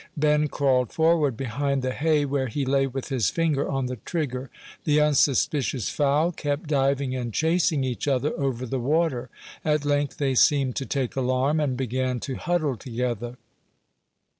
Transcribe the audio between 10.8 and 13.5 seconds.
take alarm, and began to huddle together.